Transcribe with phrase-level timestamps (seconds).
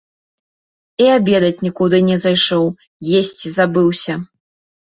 [1.05, 2.65] І абедаць нікуды не зайшоў,
[3.23, 4.21] есці забыўся.